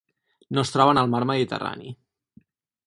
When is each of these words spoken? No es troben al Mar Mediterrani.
No 0.57 0.63
es 0.67 0.71
troben 0.77 1.01
al 1.01 1.11
Mar 1.13 1.21
Mediterrani. 1.33 1.95